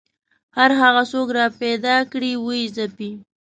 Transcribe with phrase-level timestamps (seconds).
[0.57, 3.11] هر هغه څوک راپیدا کړي ویې ځپي